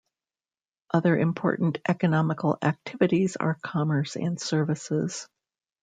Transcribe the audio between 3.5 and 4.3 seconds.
commerce